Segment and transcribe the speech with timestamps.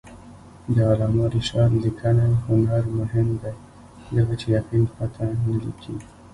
[0.73, 3.53] د علامه رشاد لیکنی هنر مهم دی
[4.15, 5.95] ځکه چې یقین پرته نه لیکي.